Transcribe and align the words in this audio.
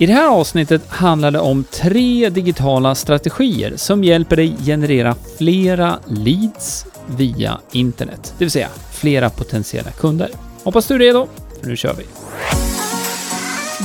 I 0.00 0.06
det 0.06 0.12
här 0.12 0.28
avsnittet 0.28 0.90
handlar 0.90 1.30
det 1.30 1.40
om 1.40 1.64
tre 1.64 2.28
digitala 2.28 2.94
strategier 2.94 3.76
som 3.76 4.04
hjälper 4.04 4.36
dig 4.36 4.56
generera 4.64 5.14
flera 5.38 5.98
leads 6.06 6.86
via 7.06 7.60
internet, 7.72 8.34
det 8.38 8.44
vill 8.44 8.50
säga 8.50 8.68
flera 8.92 9.30
potentiella 9.30 9.90
kunder. 9.90 10.30
Hoppas 10.64 10.86
du 10.86 10.94
är 10.94 10.98
redo, 10.98 11.28
för 11.60 11.68
nu 11.68 11.76
kör 11.76 11.94
vi! 11.94 12.04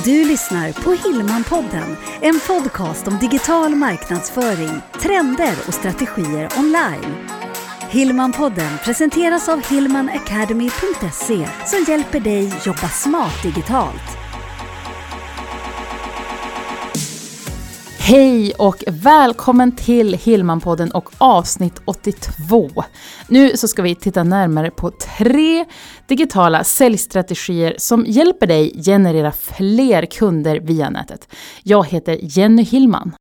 Du 0.06 0.26
lyssnar 0.26 0.72
på 0.72 0.92
Hillmanpodden, 0.92 1.96
en 2.22 2.40
podcast 2.48 3.08
om 3.08 3.18
digital 3.22 3.76
marknadsföring, 3.76 4.82
trender 5.02 5.56
och 5.68 5.74
strategier 5.74 6.50
online. 6.58 7.16
Hillmanpodden 7.90 8.78
presenteras 8.84 9.50
av 9.50 9.68
hillmanacademy.se 9.70 11.48
som 11.66 11.86
hjälper 11.88 12.20
dig 12.20 12.54
jobba 12.66 12.90
smart 12.90 13.44
digitalt. 13.44 14.25
Hej 18.08 18.54
och 18.54 18.84
välkommen 18.88 19.76
till 19.76 20.14
Hillmanpodden 20.14 20.92
och 20.92 21.10
avsnitt 21.18 21.82
82. 21.86 22.70
Nu 23.30 23.58
så 23.58 23.68
ska 23.68 23.82
vi 23.82 23.96
titta 23.96 24.24
närmare 24.24 24.72
på 24.72 24.92
tre 25.18 25.66
digitala 26.08 26.64
säljstrategier 26.64 27.76
som 27.78 28.06
hjälper 28.08 28.48
dig 28.48 28.84
generera 28.86 29.32
fler 29.32 30.06
kunder 30.06 30.60
via 30.60 30.90
nätet. 30.90 31.30
Jag 31.64 31.88
heter 31.88 32.18
Jenny 32.22 32.64
Hillman. 32.64 33.12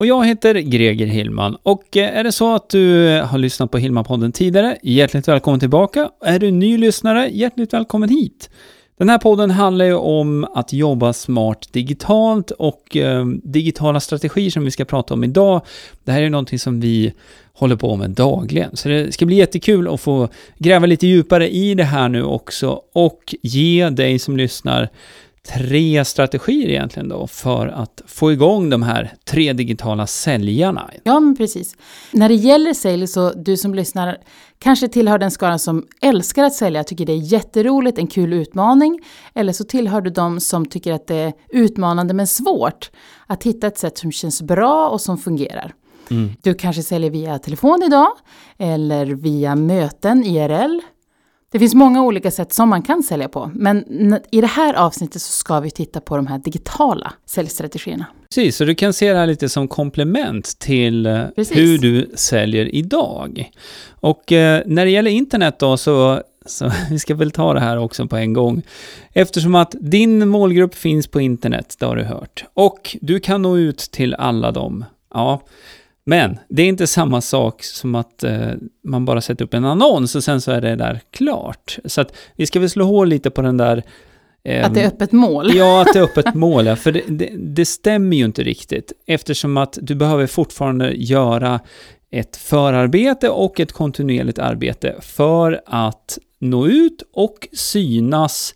Och 0.00 0.06
jag 0.06 0.26
heter 0.26 0.54
Greger 0.54 1.06
Hillman 1.06 1.56
och 1.62 1.96
eh, 1.96 2.18
är 2.18 2.24
det 2.24 2.32
så 2.32 2.54
att 2.54 2.70
du 2.70 3.06
har 3.20 3.38
lyssnat 3.38 3.70
på 3.70 3.78
Hillmanpodden 3.78 4.32
tidigare, 4.32 4.78
hjärtligt 4.82 5.28
välkommen 5.28 5.60
tillbaka. 5.60 6.10
Är 6.24 6.38
du 6.38 6.50
ny 6.50 6.78
lyssnare, 6.78 7.28
hjärtligt 7.28 7.72
välkommen 7.72 8.08
hit. 8.08 8.50
Den 8.98 9.08
här 9.08 9.18
podden 9.18 9.50
handlar 9.50 9.84
ju 9.84 9.94
om 9.94 10.44
att 10.54 10.72
jobba 10.72 11.12
smart 11.12 11.68
digitalt 11.72 12.50
och 12.50 12.96
eh, 12.96 13.26
digitala 13.26 14.00
strategier 14.00 14.50
som 14.50 14.64
vi 14.64 14.70
ska 14.70 14.84
prata 14.84 15.14
om 15.14 15.24
idag. 15.24 15.60
Det 16.04 16.12
här 16.12 16.18
är 16.18 16.24
ju 16.24 16.30
någonting 16.30 16.58
som 16.58 16.80
vi 16.80 17.12
håller 17.52 17.76
på 17.76 17.96
med 17.96 18.10
dagligen. 18.10 18.76
Så 18.76 18.88
det 18.88 19.12
ska 19.14 19.26
bli 19.26 19.36
jättekul 19.36 19.88
att 19.88 20.00
få 20.00 20.28
gräva 20.58 20.86
lite 20.86 21.06
djupare 21.06 21.48
i 21.48 21.74
det 21.74 21.84
här 21.84 22.08
nu 22.08 22.22
också 22.22 22.80
och 22.92 23.34
ge 23.42 23.90
dig 23.90 24.18
som 24.18 24.36
lyssnar 24.36 24.88
tre 25.54 26.04
strategier 26.04 26.68
egentligen 26.68 27.08
då 27.08 27.26
för 27.26 27.66
att 27.66 28.02
få 28.06 28.32
igång 28.32 28.70
de 28.70 28.82
här 28.82 29.12
tre 29.24 29.52
digitala 29.52 30.06
säljarna. 30.06 30.90
Ja, 31.02 31.20
men 31.20 31.36
precis. 31.36 31.76
När 32.12 32.28
det 32.28 32.34
gäller 32.34 32.74
sälj 32.74 33.06
så 33.06 33.32
du 33.32 33.56
som 33.56 33.74
lyssnar 33.74 34.18
kanske 34.58 34.88
tillhör 34.88 35.18
den 35.18 35.30
skaran 35.30 35.58
som 35.58 35.86
älskar 36.02 36.44
att 36.44 36.54
sälja, 36.54 36.84
tycker 36.84 37.06
det 37.06 37.12
är 37.12 37.32
jätteroligt, 37.32 37.98
en 37.98 38.06
kul 38.06 38.32
utmaning. 38.32 39.00
Eller 39.34 39.52
så 39.52 39.64
tillhör 39.64 40.00
du 40.00 40.10
de 40.10 40.40
som 40.40 40.66
tycker 40.66 40.92
att 40.92 41.06
det 41.06 41.16
är 41.16 41.32
utmanande 41.48 42.14
men 42.14 42.26
svårt 42.26 42.90
att 43.26 43.42
hitta 43.42 43.66
ett 43.66 43.78
sätt 43.78 43.98
som 43.98 44.12
känns 44.12 44.42
bra 44.42 44.88
och 44.88 45.00
som 45.00 45.18
fungerar. 45.18 45.74
Mm. 46.10 46.30
Du 46.42 46.54
kanske 46.54 46.82
säljer 46.82 47.10
via 47.10 47.38
telefon 47.38 47.82
idag 47.86 48.08
eller 48.58 49.06
via 49.06 49.54
möten 49.54 50.24
IRL 50.24 50.80
det 51.50 51.58
finns 51.58 51.74
många 51.74 52.02
olika 52.02 52.30
sätt 52.30 52.52
som 52.52 52.68
man 52.68 52.82
kan 52.82 53.02
sälja 53.02 53.28
på, 53.28 53.50
men 53.54 53.84
i 54.30 54.40
det 54.40 54.46
här 54.46 54.74
avsnittet 54.74 55.22
så 55.22 55.32
ska 55.32 55.60
vi 55.60 55.70
titta 55.70 56.00
på 56.00 56.16
de 56.16 56.26
här 56.26 56.38
digitala 56.38 57.12
säljstrategierna. 57.26 58.06
Precis, 58.28 58.56
så 58.56 58.64
du 58.64 58.74
kan 58.74 58.92
se 58.92 59.12
det 59.12 59.18
här 59.18 59.26
lite 59.26 59.48
som 59.48 59.68
komplement 59.68 60.58
till 60.58 61.06
eh, 61.06 61.24
Precis. 61.36 61.56
hur 61.56 61.78
du 61.78 62.10
säljer 62.14 62.74
idag. 62.74 63.50
Och 64.00 64.32
eh, 64.32 64.62
när 64.66 64.84
det 64.84 64.90
gäller 64.90 65.10
internet 65.10 65.58
då 65.58 65.76
så 65.76 66.22
så 66.46 66.70
vi 66.90 66.98
ska 66.98 67.14
väl 67.14 67.30
ta 67.30 67.54
det 67.54 67.60
här 67.60 67.78
också 67.78 68.06
på 68.06 68.16
en 68.16 68.32
gång. 68.32 68.62
Eftersom 69.12 69.54
att 69.54 69.74
din 69.80 70.28
målgrupp 70.28 70.74
finns 70.74 71.06
på 71.06 71.20
internet, 71.20 71.76
det 71.78 71.86
har 71.86 71.96
du 71.96 72.04
hört. 72.04 72.44
Och 72.54 72.96
du 73.00 73.20
kan 73.20 73.42
nå 73.42 73.56
ut 73.56 73.78
till 73.78 74.14
alla 74.14 74.52
dem. 74.52 74.84
Ja, 75.14 75.40
men 76.08 76.38
det 76.48 76.62
är 76.62 76.66
inte 76.66 76.86
samma 76.86 77.20
sak 77.20 77.62
som 77.62 77.94
att 77.94 78.24
eh, 78.24 78.50
man 78.84 79.04
bara 79.04 79.20
sätter 79.20 79.44
upp 79.44 79.54
en 79.54 79.64
annons 79.64 80.14
och 80.14 80.24
sen 80.24 80.40
så 80.40 80.52
är 80.52 80.60
det 80.60 80.76
där 80.76 81.00
klart. 81.10 81.78
Så 81.84 82.00
att 82.00 82.16
vi 82.36 82.46
ska 82.46 82.60
väl 82.60 82.70
slå 82.70 82.84
hål 82.84 83.08
lite 83.08 83.30
på 83.30 83.42
den 83.42 83.56
där... 83.56 83.82
Eh, 84.44 84.66
att 84.66 84.74
det 84.74 84.82
är 84.82 84.86
öppet 84.86 85.12
mål? 85.12 85.50
Ja, 85.54 85.82
att 85.82 85.92
det 85.92 85.98
är 85.98 86.02
öppet 86.04 86.34
mål, 86.34 86.66
ja. 86.66 86.76
För 86.76 86.92
det, 86.92 87.02
det, 87.08 87.32
det 87.38 87.64
stämmer 87.64 88.16
ju 88.16 88.24
inte 88.24 88.42
riktigt. 88.42 88.92
Eftersom 89.06 89.56
att 89.56 89.78
du 89.82 89.94
behöver 89.94 90.26
fortfarande 90.26 90.92
göra 90.92 91.60
ett 92.10 92.36
förarbete 92.36 93.28
och 93.28 93.60
ett 93.60 93.72
kontinuerligt 93.72 94.38
arbete 94.38 94.96
för 95.00 95.60
att 95.66 96.18
nå 96.38 96.66
ut 96.66 97.02
och 97.12 97.48
synas 97.52 98.54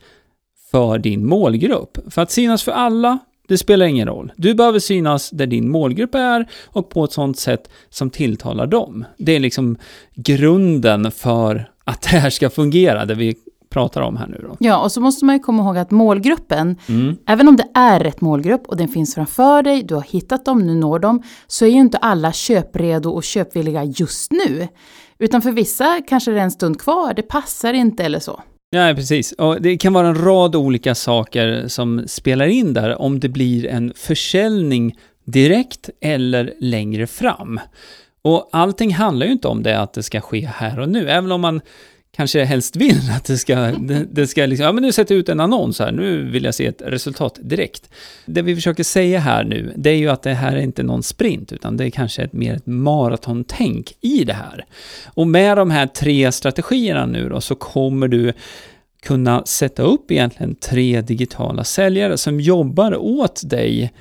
för 0.71 0.99
din 0.99 1.27
målgrupp. 1.27 1.99
För 2.11 2.23
att 2.23 2.31
synas 2.31 2.63
för 2.63 2.73
alla 2.73 3.19
det 3.53 3.59
spelar 3.59 3.87
ingen 3.87 4.09
roll. 4.09 4.33
Du 4.37 4.55
behöver 4.55 4.79
synas 4.79 5.31
där 5.31 5.47
din 5.47 5.71
målgrupp 5.71 6.15
är 6.15 6.49
och 6.67 6.91
på 6.91 7.05
ett 7.05 7.13
sånt 7.13 7.39
sätt 7.39 7.71
som 7.91 8.11
tilltalar 8.11 8.67
dem. 8.67 9.05
Det 9.19 9.37
är 9.37 9.41
liksom 9.41 9.77
grunden 10.15 11.11
för 11.11 11.71
att 11.85 12.03
det 12.03 12.09
här 12.09 12.31
ska 12.31 12.51
fungera, 12.51 13.05
det 13.05 13.15
vi 13.15 13.35
pratar 13.71 14.01
om 14.01 14.17
här 14.17 14.27
nu 14.27 14.41
då. 14.49 14.57
Ja, 14.61 14.83
och 14.83 14.93
så 14.93 15.01
måste 15.01 15.25
man 15.25 15.35
ju 15.35 15.39
komma 15.39 15.63
ihåg 15.63 15.79
att 15.79 15.91
målgruppen, 15.91 16.77
mm. 16.89 17.17
även 17.27 17.49
om 17.49 17.57
det 17.57 17.69
är 17.75 18.01
rätt 18.01 18.21
målgrupp 18.21 18.67
och 18.67 18.77
den 18.77 18.89
finns 18.89 19.15
framför 19.15 19.63
dig, 19.63 19.83
du 19.83 19.95
har 19.95 20.03
hittat 20.03 20.45
dem, 20.45 20.67
nu 20.67 20.75
når 20.75 20.99
dem, 20.99 21.23
så 21.47 21.65
är 21.65 21.71
ju 21.71 21.81
inte 21.81 21.99
alla 21.99 22.33
köpredo 22.33 23.11
och 23.11 23.25
köpvilliga 23.25 23.85
just 23.85 24.33
nu. 24.33 24.69
Utan 25.19 25.43
för 25.43 25.53
vissa 25.53 26.01
kanske 26.09 26.31
det 26.31 26.39
är 26.39 26.45
en 26.45 26.51
stund 26.51 26.81
kvar, 26.81 27.15
det 27.15 27.23
passar 27.23 27.73
inte 27.73 28.05
eller 28.05 28.19
så. 28.19 28.41
Ja, 28.75 28.95
precis. 28.95 29.33
Och 29.33 29.63
det 29.63 29.77
kan 29.77 29.93
vara 29.93 30.09
en 30.09 30.25
rad 30.25 30.57
olika 30.57 30.95
saker 30.95 31.69
som 31.69 32.05
spelar 32.07 32.47
in 32.47 32.75
där, 32.75 33.03
om 33.03 33.21
det 33.21 33.29
blir 33.29 33.67
en 33.67 33.93
försäljning 33.97 34.99
direkt 35.25 35.91
eller 36.01 36.55
längre 36.61 37.07
fram. 37.07 37.61
Och 38.23 38.49
allting 38.53 38.95
handlar 38.95 39.27
ju 39.27 39.33
inte 39.33 39.49
om 39.49 39.63
det 39.63 39.81
att 39.81 39.93
det 39.93 40.03
ska 40.03 40.21
ske 40.21 40.47
här 40.47 40.81
och 40.81 40.89
nu, 40.89 41.09
även 41.11 41.33
om 41.33 41.41
man 41.41 41.61
kanske 42.17 42.45
helst 42.45 42.77
vill 42.77 43.11
att 43.17 43.25
det 43.25 43.39
ska, 43.39 43.57
det, 43.57 44.07
det 44.11 44.27
ska 44.27 44.47
liksom, 44.47 44.65
ja 44.65 44.73
men 44.73 44.83
nu 44.83 44.93
sätter 44.93 45.15
jag 45.15 45.21
ut 45.21 45.29
en 45.29 45.41
annons 45.41 45.79
här, 45.79 45.93
nu 45.93 46.31
vill 46.31 46.45
jag 46.45 46.55
se 46.55 46.67
ett 46.67 46.83
resultat 46.85 47.39
direkt. 47.43 47.91
Det 48.27 48.43
vi 48.43 48.55
försöker 48.55 48.85
säga 48.85 49.19
här 49.19 49.45
nu, 49.45 49.73
det 49.77 49.91
är 49.91 49.97
ju 49.97 50.09
att 50.09 50.23
det 50.23 50.35
här 50.35 50.57
är 50.57 50.61
inte 50.61 50.83
någon 50.83 51.03
sprint, 51.03 51.53
utan 51.53 51.77
det 51.77 51.85
är 51.85 51.91
kanske 51.91 52.23
ett, 52.23 52.33
mer 52.33 52.55
ett 52.55 52.67
maratontänk 52.67 53.93
i 54.01 54.25
det 54.25 54.33
här. 54.33 54.65
Och 55.07 55.27
med 55.27 55.57
de 55.57 55.71
här 55.71 55.87
tre 55.87 56.33
strategierna 56.33 57.07
nu 57.07 57.29
då, 57.29 57.41
så 57.41 57.55
kommer 57.55 58.09
du 58.09 58.33
kunna 59.03 59.45
sätta 59.47 59.83
upp 59.83 60.11
egentligen 60.11 60.55
tre 60.55 61.01
digitala 61.01 61.65
säljare 61.65 62.19
som 62.19 62.41
jobbar 62.41 62.97
åt 62.97 63.41
dig 63.45 63.93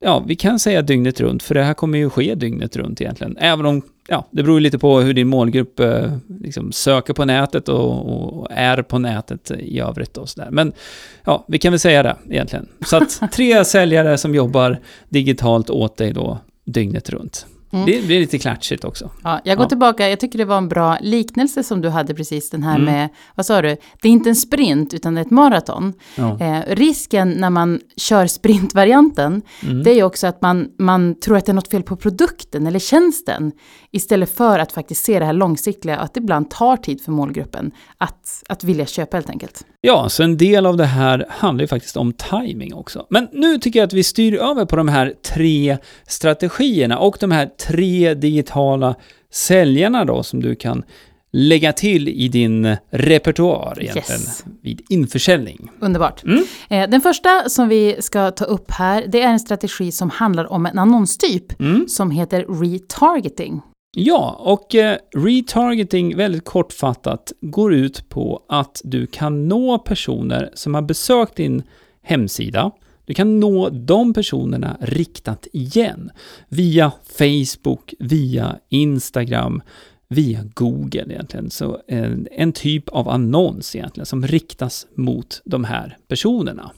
ja, 0.00 0.24
vi 0.26 0.36
kan 0.36 0.58
säga 0.58 0.82
dygnet 0.82 1.20
runt, 1.20 1.42
för 1.42 1.54
det 1.54 1.62
här 1.62 1.74
kommer 1.74 1.98
ju 1.98 2.10
ske 2.10 2.34
dygnet 2.34 2.76
runt 2.76 3.00
egentligen. 3.00 3.36
Även 3.40 3.66
om, 3.66 3.82
ja, 4.08 4.26
det 4.30 4.42
beror 4.42 4.56
ju 4.56 4.60
lite 4.60 4.78
på 4.78 5.00
hur 5.00 5.14
din 5.14 5.28
målgrupp 5.28 5.80
eh, 5.80 6.12
liksom 6.40 6.72
söker 6.72 7.14
på 7.14 7.24
nätet 7.24 7.68
och, 7.68 8.38
och, 8.38 8.46
är 8.50 8.82
på 8.82 8.98
nätet 8.98 9.50
i 9.50 9.80
övrigt 9.80 10.16
och 10.16 10.28
sådär. 10.28 10.48
Men 10.50 10.72
ja, 11.24 11.44
vi 11.48 11.58
kan 11.58 11.72
väl 11.72 11.80
säga 11.80 12.02
det 12.02 12.16
egentligen. 12.28 12.68
Så 12.86 12.96
att 12.96 13.20
tre 13.32 13.64
säljare 13.64 14.18
som 14.18 14.34
jobbar 14.34 14.78
digitalt 15.08 15.70
åt 15.70 15.96
dig 15.96 16.12
då 16.12 16.38
dygnet 16.64 17.10
runt. 17.10 17.46
Mm. 17.70 17.86
Det 17.86 18.06
blir 18.06 18.20
lite 18.20 18.38
klatschigt 18.38 18.84
också. 18.84 19.10
Ja, 19.24 19.40
jag 19.44 19.56
går 19.56 19.64
ja. 19.64 19.68
tillbaka, 19.68 20.08
jag 20.08 20.20
tycker 20.20 20.38
det 20.38 20.44
var 20.44 20.58
en 20.58 20.68
bra 20.68 20.98
liknelse 21.00 21.62
som 21.62 21.80
du 21.80 21.88
hade 21.88 22.14
precis, 22.14 22.50
den 22.50 22.62
här 22.62 22.76
mm. 22.76 22.84
med, 22.94 23.08
vad 23.34 23.46
sa 23.46 23.62
du, 23.62 23.76
det 24.02 24.08
är 24.08 24.12
inte 24.12 24.28
en 24.28 24.36
sprint 24.36 24.94
utan 24.94 25.14
det 25.14 25.20
är 25.20 25.24
ett 25.24 25.30
maraton. 25.30 25.92
Ja. 26.14 26.40
Eh, 26.40 26.62
risken 26.66 27.30
när 27.30 27.50
man 27.50 27.80
kör 27.96 28.26
sprintvarianten, 28.26 29.42
mm. 29.62 29.82
det 29.82 29.90
är 29.90 29.94
ju 29.94 30.02
också 30.02 30.26
att 30.26 30.42
man, 30.42 30.68
man 30.78 31.20
tror 31.20 31.36
att 31.36 31.46
det 31.46 31.52
är 31.52 31.54
något 31.54 31.70
fel 31.70 31.82
på 31.82 31.96
produkten 31.96 32.66
eller 32.66 32.78
tjänsten, 32.78 33.52
istället 33.90 34.36
för 34.36 34.58
att 34.58 34.72
faktiskt 34.72 35.04
se 35.04 35.18
det 35.18 35.24
här 35.24 35.32
långsiktiga, 35.32 35.96
att 35.96 36.14
det 36.14 36.20
ibland 36.20 36.50
tar 36.50 36.76
tid 36.76 37.00
för 37.00 37.12
målgruppen 37.12 37.70
att, 37.98 38.42
att 38.48 38.64
vilja 38.64 38.86
köpa 38.86 39.16
helt 39.16 39.30
enkelt. 39.30 39.64
Ja, 39.80 40.08
så 40.08 40.22
en 40.22 40.36
del 40.36 40.66
av 40.66 40.76
det 40.76 40.84
här 40.84 41.26
handlar 41.28 41.62
ju 41.62 41.68
faktiskt 41.68 41.96
om 41.96 42.12
timing 42.12 42.74
också. 42.74 43.06
Men 43.10 43.28
nu 43.32 43.58
tycker 43.58 43.78
jag 43.78 43.86
att 43.86 43.92
vi 43.92 44.02
styr 44.02 44.34
över 44.34 44.64
på 44.64 44.76
de 44.76 44.88
här 44.88 45.14
tre 45.34 45.78
strategierna 46.06 46.98
och 46.98 47.16
de 47.20 47.30
här 47.30 47.46
tre 47.46 48.14
digitala 48.14 48.94
säljarna 49.32 50.04
då 50.04 50.22
som 50.22 50.42
du 50.42 50.54
kan 50.54 50.82
lägga 51.32 51.72
till 51.72 52.08
i 52.08 52.28
din 52.28 52.76
repertoar 52.90 53.78
egentligen 53.80 54.20
yes. 54.20 54.44
vid 54.62 54.82
införsäljning. 54.88 55.70
Underbart. 55.80 56.24
Mm. 56.24 56.44
Eh, 56.70 56.90
den 56.90 57.00
första 57.00 57.48
som 57.48 57.68
vi 57.68 57.96
ska 58.00 58.30
ta 58.30 58.44
upp 58.44 58.70
här, 58.70 59.04
det 59.08 59.20
är 59.20 59.28
en 59.28 59.40
strategi 59.40 59.92
som 59.92 60.10
handlar 60.10 60.52
om 60.52 60.66
en 60.66 60.78
annonstyp 60.78 61.60
mm. 61.60 61.88
som 61.88 62.10
heter 62.10 62.62
retargeting. 62.62 63.62
Ja, 63.96 64.36
och 64.38 64.74
eh, 64.74 64.98
retargeting, 65.16 66.16
väldigt 66.16 66.44
kortfattat, 66.44 67.32
går 67.40 67.74
ut 67.74 68.08
på 68.08 68.44
att 68.48 68.80
du 68.84 69.06
kan 69.06 69.48
nå 69.48 69.78
personer 69.78 70.50
som 70.54 70.74
har 70.74 70.82
besökt 70.82 71.36
din 71.36 71.62
hemsida. 72.02 72.70
Du 73.04 73.14
kan 73.14 73.40
nå 73.40 73.68
de 73.68 74.14
personerna 74.14 74.76
riktat 74.80 75.46
igen 75.52 76.10
via 76.48 76.92
Facebook, 77.18 77.94
via 77.98 78.58
Instagram, 78.68 79.62
via 80.08 80.44
Google 80.54 81.04
egentligen. 81.08 81.50
Så 81.50 81.80
en, 81.88 82.28
en 82.32 82.52
typ 82.52 82.88
av 82.88 83.08
annons 83.08 83.76
egentligen 83.76 84.06
som 84.06 84.26
riktas 84.26 84.86
mot 84.94 85.42
de 85.44 85.64
här 85.64 85.98
personerna. 86.08 86.70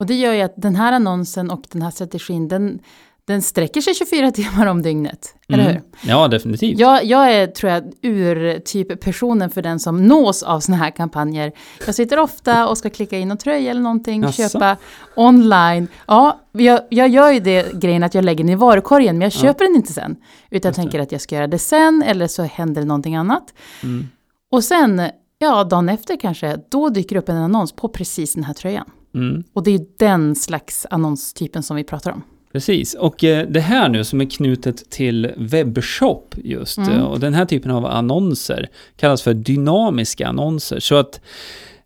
Och 0.00 0.06
det 0.06 0.14
gör 0.14 0.32
ju 0.32 0.40
att 0.40 0.54
den 0.56 0.74
här 0.74 0.92
annonsen 0.92 1.50
och 1.50 1.66
den 1.72 1.82
här 1.82 1.90
strategin, 1.90 2.48
den, 2.48 2.80
den 3.26 3.42
sträcker 3.42 3.80
sig 3.80 3.94
24 3.94 4.30
timmar 4.32 4.66
om 4.66 4.82
dygnet. 4.82 5.34
Eller 5.48 5.64
Mm. 5.64 5.74
hur? 6.00 6.08
Ja, 6.10 6.28
definitivt. 6.28 6.78
Jag, 6.78 7.04
jag 7.04 7.32
är, 7.34 7.46
tror 7.46 7.72
jag, 7.72 7.92
ur-typ 8.02 9.00
personen 9.00 9.50
för 9.50 9.62
den 9.62 9.80
som 9.80 10.06
nås 10.06 10.42
av 10.42 10.60
såna 10.60 10.76
här 10.78 10.90
kampanjer. 10.90 11.52
Jag 11.86 11.94
sitter 11.94 12.18
ofta 12.18 12.68
och 12.68 12.78
ska 12.78 12.90
klicka 12.90 13.18
in 13.18 13.30
en 13.30 13.36
tröja 13.38 13.70
eller 13.70 13.80
någonting, 13.80 14.22
Jaså? 14.22 14.42
köpa 14.48 14.76
online. 15.16 15.88
Ja, 16.06 16.40
jag, 16.52 16.80
jag 16.90 17.08
gör 17.08 17.32
ju 17.32 17.40
det 17.40 17.72
grejen 17.80 18.02
att 18.02 18.14
jag 18.14 18.24
lägger 18.24 18.44
den 18.44 18.52
i 18.52 18.54
varukorgen, 18.56 19.18
men 19.18 19.22
jag 19.26 19.32
köper 19.32 19.64
den 19.64 19.76
inte 19.76 19.92
sen. 19.92 20.16
Utan 20.50 20.68
jag 20.68 20.76
tänker 20.76 21.00
att 21.00 21.12
jag 21.12 21.20
ska 21.20 21.34
göra 21.34 21.46
det 21.46 21.58
sen, 21.58 22.02
eller 22.06 22.26
så 22.26 22.42
händer 22.42 22.82
det 22.82 22.88
någonting 22.88 23.16
annat. 23.16 23.54
Mm. 23.82 24.08
Och 24.50 24.64
sen, 24.64 25.02
ja, 25.38 25.64
dagen 25.64 25.88
efter 25.88 26.16
kanske, 26.20 26.56
då 26.70 26.88
dyker 26.88 27.16
upp 27.16 27.28
en 27.28 27.36
annons 27.36 27.72
på 27.72 27.88
precis 27.88 28.34
den 28.34 28.44
här 28.44 28.54
tröjan. 28.54 28.90
Mm. 29.14 29.44
Och 29.52 29.62
det 29.62 29.70
är 29.70 29.78
ju 29.78 29.84
den 29.98 30.34
slags 30.36 30.86
annonstypen 30.90 31.62
som 31.62 31.76
vi 31.76 31.84
pratar 31.84 32.10
om. 32.12 32.22
Precis, 32.54 32.94
och 32.94 33.24
eh, 33.24 33.46
det 33.48 33.60
här 33.60 33.88
nu 33.88 34.04
som 34.04 34.20
är 34.20 34.30
knutet 34.30 34.90
till 34.90 35.30
webbshop 35.36 36.34
just, 36.44 36.78
Mm. 36.78 36.90
eh, 36.92 37.04
och 37.04 37.20
den 37.20 37.34
här 37.34 37.44
typen 37.44 37.70
av 37.70 37.86
annonser 37.86 38.68
kallas 38.96 39.22
för 39.22 39.34
dynamiska 39.34 40.26
annonser. 40.28 40.80
Så 40.80 40.94
att 40.94 41.20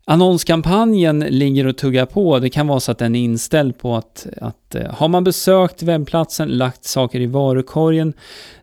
annonskampanjen 0.05 1.19
ligger 1.21 1.67
och 1.67 1.77
tuggar 1.77 2.07
på, 2.07 2.39
det 2.39 2.51
kan 2.51 2.67
vara 2.67 2.81
så 2.81 2.93
att 2.93 2.99
den 2.99 3.15
är 3.15 3.21
inställd 3.21 3.79
på 3.79 3.97
att, 3.97 4.27
att 4.41 4.75
eh, 4.75 4.95
har 4.95 5.09
man 5.09 5.25
besökt 5.25 5.83
webbplatsen, 5.83 6.49
lagt 6.49 6.85
saker 6.85 7.21
i 7.21 7.27
varukorgen, 7.27 8.13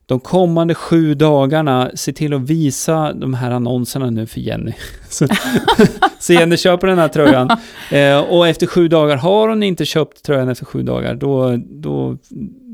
de 0.07 0.19
kommande 0.19 0.75
sju 0.75 1.13
dagarna, 1.13 1.91
se 1.95 2.13
till 2.13 2.33
att 2.33 2.41
visa 2.41 3.13
de 3.13 3.33
här 3.33 3.51
annonserna 3.51 4.09
nu 4.09 4.27
för 4.27 4.39
Jenny. 4.39 4.73
Så, 5.09 5.27
så 6.19 6.33
Jenny 6.33 6.57
köper 6.57 6.87
den 6.87 6.97
här 6.99 7.07
tröjan. 7.07 7.49
Eh, 7.91 8.19
och 8.19 8.47
efter 8.47 8.67
sju 8.67 8.87
dagar, 8.87 9.17
har 9.17 9.47
hon 9.49 9.63
inte 9.63 9.85
köpt 9.85 10.23
tröjan 10.23 10.49
efter 10.49 10.65
sju 10.65 10.83
dagar, 10.83 11.15
då, 11.15 11.57
då, 11.57 12.17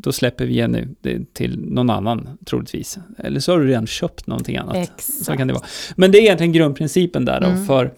då 0.04 0.12
släpper 0.12 0.46
vi 0.46 0.54
Jenny 0.54 0.88
till 1.34 1.60
någon 1.60 1.90
annan, 1.90 2.30
troligtvis. 2.46 2.98
Eller 3.18 3.40
så 3.40 3.52
har 3.52 3.60
du 3.60 3.68
redan 3.68 3.88
köpt 3.88 4.28
någonting 4.28 4.58
annat. 4.58 4.76
Exakt. 4.76 5.04
Så 5.26 5.38
kan 5.38 5.48
det 5.48 5.54
vara. 5.54 5.64
Men 5.96 6.12
det 6.12 6.18
är 6.18 6.22
egentligen 6.22 6.54
grundprincipen 6.54 7.26
där 7.26 7.42
då, 7.42 7.48
Mm. 7.48 7.66
för 7.66 7.92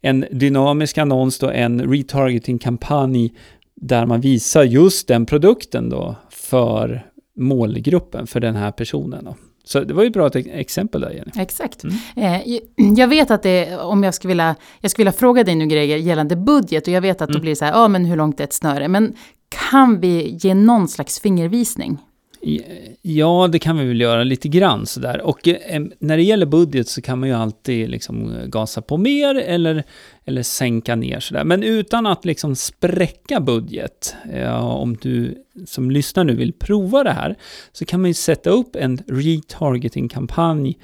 en 0.00 0.24
dynamisk 0.30 0.98
annons 0.98 1.38
då, 1.38 1.50
en 1.50 1.92
retargeting-kampanj 1.92 3.32
där 3.80 4.06
man 4.06 4.20
visar 4.20 4.62
just 4.62 5.08
den 5.08 5.26
produkten 5.26 5.88
då 5.90 6.16
för 6.30 7.07
målgruppen, 7.38 8.26
för 8.26 8.40
den 8.40 8.56
här 8.56 8.70
personen 8.72 9.24
då. 9.24 9.36
Så 9.64 9.80
det 9.80 9.94
var 9.94 10.02
ju 10.02 10.06
ett 10.06 10.12
bra 10.12 10.28
exempel 10.28 11.00
där 11.00 11.10
Jenny. 11.10 11.30
Exakt. 11.36 11.84
Mm. 11.84 11.96
Eh, 12.16 12.58
jag 12.96 13.08
vet 13.08 13.30
att 13.30 13.42
det, 13.42 13.76
om 13.76 14.02
jag 14.04 14.14
skulle 14.14 14.28
vilja, 14.28 14.54
jag 14.80 14.90
skulle 14.90 15.02
vilja 15.02 15.18
fråga 15.18 15.44
dig 15.44 15.54
nu 15.54 15.66
Greger 15.66 15.96
gällande 15.96 16.36
budget 16.36 16.86
och 16.86 16.92
jag 16.92 17.00
vet 17.00 17.22
att 17.22 17.28
då 17.28 17.32
Mm. 17.34 17.40
blir 17.40 17.52
det 17.52 17.56
så 17.56 17.64
här, 17.64 17.72
ja 17.72 17.88
men 17.88 18.04
hur 18.04 18.16
långt 18.16 18.40
är 18.40 18.44
ett 18.44 18.52
snöre? 18.52 18.88
Men 18.88 19.14
kan 19.70 20.00
vi 20.00 20.38
ge 20.40 20.54
någon 20.54 20.88
slags 20.88 21.20
fingervisning? 21.20 21.98
Ja, 23.02 23.48
det 23.52 23.58
kan 23.58 23.78
vi 23.78 23.86
väl 23.86 24.00
göra 24.00 24.24
lite 24.24 24.48
grann 24.48 24.86
sådär. 24.86 25.20
Och 25.20 25.48
eh, 25.48 25.82
när 25.98 26.16
det 26.16 26.22
gäller 26.22 26.46
budget 26.46 26.88
så 26.88 27.02
kan 27.02 27.18
man 27.18 27.28
ju 27.28 27.34
alltid 27.34 27.90
liksom 27.90 28.34
eh, 28.36 28.46
gasa 28.46 28.82
på 28.82 28.96
mer 28.96 29.34
eller, 29.34 29.84
eller 30.24 30.42
sänka 30.42 30.96
ner 30.96 31.20
sådär. 31.20 31.44
Men 31.44 31.62
utan 31.62 32.06
att 32.06 32.24
liksom 32.24 32.56
spräcka 32.56 33.40
budget, 33.40 34.14
eh, 34.32 34.66
om 34.66 34.96
du 34.96 35.34
som 35.66 35.90
lyssnar 35.90 36.24
nu 36.24 36.34
vill 36.34 36.52
prova 36.52 37.04
det 37.04 37.12
här, 37.12 37.36
så 37.72 37.84
kan 37.84 38.00
man 38.00 38.10
ju 38.10 38.14
sätta 38.14 38.50
upp 38.50 38.76
en 38.76 38.98
retargeting-kampanj 39.06 40.78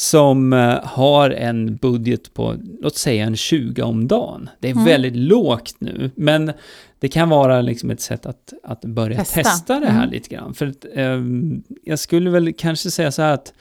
som 0.00 0.52
eh, 0.52 0.78
har 0.84 1.30
en 1.30 1.76
budget 1.76 2.34
på, 2.34 2.54
låt 2.80 2.96
säga 2.96 3.24
en 3.24 3.36
20 3.36 3.82
om 3.82 4.08
dagen. 4.08 4.50
Det 4.60 4.68
är 4.68 4.72
Mm. 4.72 4.84
väldigt 4.84 5.16
lågt 5.16 5.74
nu, 5.78 6.10
men 6.14 6.52
det 7.00 7.08
kan 7.08 7.28
vara 7.28 7.60
liksom 7.60 7.90
ett 7.90 8.00
sätt 8.00 8.26
att, 8.26 8.52
att 8.62 8.80
börja 8.84 9.18
Testa. 9.18 9.42
testa, 9.42 9.80
det 9.80 9.86
här 9.86 9.98
Mm. 10.02 10.10
lite 10.10 10.28
grann. 10.34 10.54
För 10.54 10.66
att, 10.66 10.84
ehm, 10.94 11.62
jag 11.84 11.98
skulle 11.98 12.30
väl 12.30 12.52
kanske 12.52 12.90
säga 12.90 13.12
så 13.12 13.22
här 13.22 13.34
att 13.34 13.52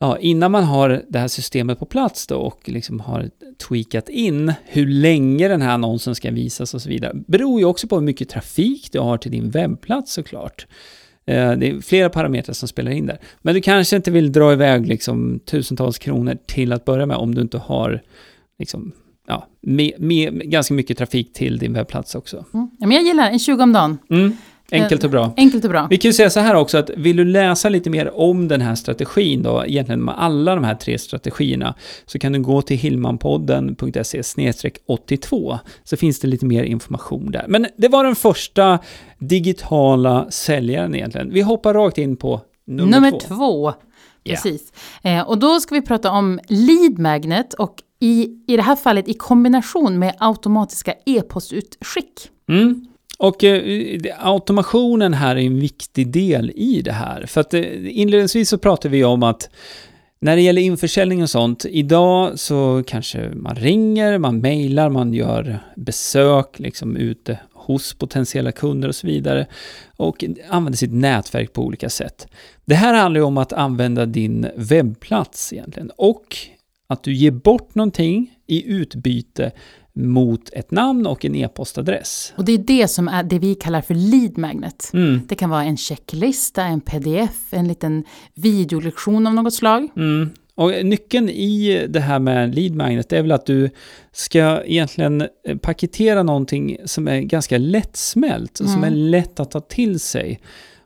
ja, 0.00 0.18
innan 0.18 0.50
man 0.52 0.64
har 0.64 1.02
det 1.08 1.18
här 1.18 1.28
systemet 1.28 1.78
på 1.78 1.86
plats 1.86 2.26
då 2.26 2.36
och 2.36 2.60
liksom 2.68 3.00
har 3.00 3.30
tweakat 3.68 4.08
in 4.08 4.52
hur 4.64 4.86
länge 4.86 5.48
den 5.48 5.62
här 5.62 5.70
annonsen 5.74 6.14
ska 6.14 6.30
visas 6.30 6.74
och 6.74 6.82
så 6.82 6.88
vidare, 6.88 7.12
beror 7.26 7.60
ju 7.60 7.66
också 7.66 7.88
på 7.88 7.96
hur 7.96 8.02
mycket 8.02 8.28
trafik 8.28 8.88
du 8.92 8.98
har 9.00 9.18
till 9.18 9.30
din 9.30 9.50
webbplats 9.50 10.12
såklart. 10.12 10.66
Eh, 11.26 11.52
Det 11.52 11.70
är 11.70 11.80
flera 11.80 12.10
parametrar 12.10 12.54
som 12.54 12.68
spelar 12.68 12.90
in 12.90 13.06
där. 13.06 13.18
Men 13.42 13.54
du 13.54 13.60
kanske 13.60 13.96
inte 13.96 14.10
vill 14.10 14.32
dra 14.32 14.52
iväg 14.52 14.86
liksom 14.86 15.40
tusentals 15.46 15.98
kronor 15.98 16.36
till 16.46 16.72
att 16.72 16.84
börja 16.84 17.06
med 17.06 17.16
om 17.16 17.34
du 17.34 17.40
inte 17.40 17.58
har 17.58 18.02
liksom, 18.58 18.92
ja, 19.28 19.48
med, 19.62 19.92
med, 19.98 20.50
ganska 20.50 20.74
mycket 20.74 20.98
trafik 20.98 21.32
till 21.32 21.58
din 21.58 21.72
webbplats 21.72 22.14
också. 22.14 22.44
Mm. 22.54 22.70
Ja, 22.78 22.86
men 22.86 22.96
jag 22.96 23.06
gillar 23.06 23.30
en 23.30 23.38
20 23.38 23.62
om 23.62 23.72
dagen. 23.72 23.98
Mm, 24.10 24.36
enkelt 24.72 25.04
och 25.04 25.10
bra. 25.10 25.34
Enkelt 25.36 25.64
och 25.64 25.70
bra. 25.70 25.86
Vi 25.90 25.98
kan 25.98 26.08
ju 26.08 26.12
säga 26.12 26.30
så 26.30 26.40
här 26.40 26.54
också 26.54 26.78
att 26.78 26.90
vill 26.96 27.16
du 27.16 27.24
läsa 27.24 27.68
lite 27.68 27.90
mer 27.90 28.18
om 28.18 28.48
den 28.48 28.60
här 28.60 28.74
strategin 28.74 29.42
då, 29.42 29.64
egentligen 29.66 30.04
med 30.04 30.14
alla 30.18 30.54
de 30.54 30.64
här 30.64 30.74
tre 30.74 30.98
strategierna, 30.98 31.74
så 32.06 32.18
kan 32.18 32.32
du 32.32 32.40
gå 32.40 32.62
till 32.62 32.76
hillmanpodden.se 32.76 34.22
82 34.86 35.58
så 35.84 35.96
finns 35.96 36.20
det 36.20 36.28
lite 36.28 36.46
mer 36.46 36.64
information 36.64 37.30
där. 37.30 37.44
Men 37.48 37.66
det 37.76 37.88
var 37.88 38.04
den 38.04 38.16
första 38.16 38.78
digitala 39.18 40.30
säljaren 40.30 40.94
egentligen. 40.94 41.30
Vi 41.32 41.40
hoppar 41.40 41.74
rakt 41.74 41.98
in 41.98 42.16
på 42.16 42.40
nummer, 42.66 42.90
Nummer 42.90 43.10
två. 43.10 43.18
två. 43.18 43.74
Precis. 44.24 44.72
Eh, 45.02 45.28
och 45.28 45.38
då 45.38 45.60
ska 45.60 45.74
vi 45.74 45.82
prata 45.82 46.10
om 46.10 46.40
lead 46.48 46.98
magnet 46.98 47.54
och 47.54 47.74
i, 48.00 48.28
i 48.46 48.56
det 48.56 48.62
här 48.62 48.76
fallet 48.76 49.08
i 49.08 49.14
kombination 49.14 49.98
med 49.98 50.14
automatiska 50.18 50.94
e-postutskick. 51.06 52.30
Mm. 52.48 52.86
Och 53.24 53.44
eh, 53.44 54.00
automationen 54.18 55.14
här 55.14 55.36
är 55.36 55.40
en 55.40 55.60
viktig 55.60 56.12
del 56.12 56.52
i 56.56 56.82
det 56.82 56.92
här. 56.92 57.26
För 57.26 57.40
att 57.40 57.54
eh, 57.54 57.98
inledningsvis 57.98 58.48
så 58.48 58.58
pratade 58.58 58.88
vi 58.88 59.04
om 59.04 59.22
att 59.22 59.50
när 60.20 60.36
det 60.36 60.42
gäller 60.42 60.62
införsäljning 60.62 61.22
och 61.22 61.30
sånt, 61.30 61.64
idag 61.64 62.38
så 62.38 62.82
kanske 62.86 63.30
man 63.34 63.54
ringer, 63.54 64.18
man 64.18 64.38
mejlar, 64.38 64.88
man 64.88 65.14
gör 65.14 65.58
besök 65.76 66.58
liksom 66.58 66.96
ute 66.96 67.38
hos 67.52 67.94
potentiella 67.94 68.52
kunder 68.52 68.88
och 68.88 68.94
så 68.94 69.06
vidare 69.06 69.46
och 69.96 70.24
använder 70.48 70.76
sitt 70.76 70.92
nätverk 70.92 71.52
på 71.52 71.62
olika 71.62 71.88
sätt. 71.88 72.28
Det 72.64 72.74
här 72.74 72.94
handlar 72.94 73.20
ju 73.20 73.24
om 73.24 73.38
att 73.38 73.52
använda 73.52 74.06
din 74.06 74.46
webbplats 74.56 75.52
egentligen 75.52 75.90
och 75.96 76.36
att 76.86 77.02
du 77.02 77.14
ger 77.14 77.30
bort 77.30 77.74
någonting 77.74 78.38
i 78.46 78.72
utbyte 78.72 79.52
mot 79.96 80.50
ett 80.52 80.70
namn 80.70 81.06
och 81.06 81.24
en 81.24 81.34
e-postadress. 81.34 82.32
Och 82.36 82.44
det 82.44 82.52
är 82.52 82.58
det 82.58 82.88
som 82.88 83.08
är 83.08 83.22
det 83.22 83.38
vi 83.38 83.54
kallar 83.54 83.80
för 83.80 83.94
lead 83.94 84.38
magnet. 84.38 84.90
Mm. 84.92 85.20
Det 85.28 85.34
kan 85.34 85.50
vara 85.50 85.64
en 85.64 85.76
checklista, 85.76 86.62
en 86.62 86.80
pdf, 86.80 87.36
en 87.50 87.68
liten 87.68 88.04
videolektion 88.34 89.26
av 89.26 89.34
något 89.34 89.54
slag. 89.54 89.88
Mm. 89.96 90.30
Och 90.56 90.72
nyckeln 90.84 91.28
i 91.28 91.86
det 91.88 92.00
här 92.00 92.18
med 92.18 92.54
lead 92.54 92.74
magnet 92.74 93.12
är 93.12 93.22
väl 93.22 93.32
att 93.32 93.46
du 93.46 93.70
ska 94.12 94.62
egentligen 94.64 95.20
eh, 95.20 95.56
paketera 95.56 96.22
någonting 96.22 96.76
som 96.84 97.08
är 97.08 97.20
ganska 97.20 97.58
lättsmält 97.58 98.60
och 98.60 98.68
som 98.68 98.82
är 98.84 98.88
Mm. 98.88 98.98
lätt 98.98 99.40
att 99.40 99.50
ta 99.50 99.60
till 99.60 100.00
sig. 100.00 100.40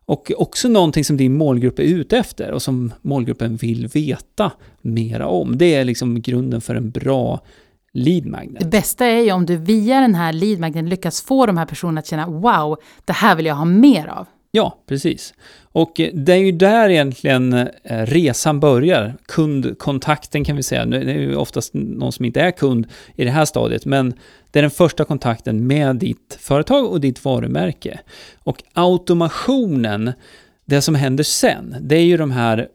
Och 0.04 0.32
också 0.36 0.68
någonting 0.68 1.04
som 1.04 1.16
din 1.16 1.34
målgrupp 1.36 1.78
är 1.78 1.82
ute 1.82 2.18
efter 2.18 2.50
och 2.50 2.62
som 2.62 2.92
målgruppen 3.02 3.56
vill 3.56 3.86
veta 3.86 4.52
mera 4.82 5.26
om. 5.26 5.58
Det 5.58 5.74
är 5.74 5.84
liksom 5.84 6.20
grunden 6.22 6.60
för 6.60 6.74
en 6.74 6.90
bra 6.90 7.40
lead 7.98 8.26
magnet. 8.26 8.60
Det 8.60 8.68
bästa 8.68 9.06
är 9.06 9.20
ju 9.20 9.32
om 9.32 9.46
du 9.46 9.56
via 9.56 10.00
den 10.00 10.14
här 10.14 10.32
lead 10.32 10.58
magneten 10.58 10.88
lyckas 10.88 11.22
få 11.22 11.46
de 11.46 11.56
här 11.56 11.66
personerna 11.66 11.98
att 11.98 12.06
känna 12.06 12.26
wow, 12.26 12.78
det 13.04 13.12
här 13.12 13.36
vill 13.36 13.46
jag 13.46 13.54
ha 13.54 13.64
mer 13.64 14.06
av. 14.06 14.26
Ja, 14.50 14.82
precis. 14.86 15.34
Och 15.62 16.00
eh, 16.00 16.10
det 16.14 16.32
är 16.32 16.36
ju 16.36 16.52
där 16.52 16.88
egentligen 16.88 17.52
eh, 17.52 17.68
resan 18.06 18.60
börjar. 18.60 19.14
Kundkontakten 19.26 20.44
kan 20.44 20.56
vi 20.56 20.62
säga. 20.62 20.84
Nu 20.84 21.00
är 21.00 21.04
det 21.04 21.12
ju 21.12 21.36
oftast 21.36 21.74
någon 21.74 22.12
som 22.12 22.24
inte 22.24 22.40
är 22.40 22.50
kund 22.50 22.86
i 23.16 23.24
det 23.24 23.30
här 23.30 23.44
stadiet, 23.44 23.86
men 23.86 24.14
det 24.50 24.58
är 24.58 24.62
den 24.62 24.70
första 24.70 25.04
kontakten 25.04 25.66
med 25.66 25.96
ditt 25.96 26.38
företag 26.40 26.84
och 26.92 27.00
ditt 27.00 27.24
varumärke. 27.24 28.00
Och 28.38 28.62
automationen, 28.72 30.12
det 30.64 30.82
som 30.82 30.94
händer 30.94 31.24
sen, 31.24 31.76
det 31.80 31.96
är 31.96 32.04
ju 32.04 32.16
de 32.16 32.30
här 32.30 32.68